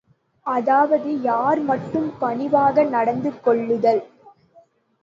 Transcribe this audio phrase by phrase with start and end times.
[0.45, 4.03] அதாவது யார் மட்டும் பணிவாக நடந்து கொள்ளுதல்.